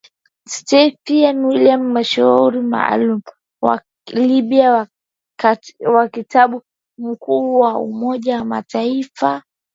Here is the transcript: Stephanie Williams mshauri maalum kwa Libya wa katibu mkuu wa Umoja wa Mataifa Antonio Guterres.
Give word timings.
Stephanie 0.53 1.37
Williams 1.47 1.89
mshauri 1.93 2.61
maalum 2.73 3.19
kwa 3.59 3.75
Libya 4.29 4.71
wa 5.95 6.03
katibu 6.13 6.61
mkuu 6.97 7.59
wa 7.61 7.77
Umoja 7.79 8.37
wa 8.39 8.45
Mataifa 8.45 9.27
Antonio 9.27 9.33
Guterres. 9.33 9.47